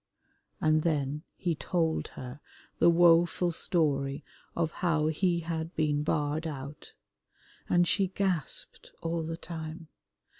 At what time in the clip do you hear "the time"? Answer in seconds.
9.21-9.89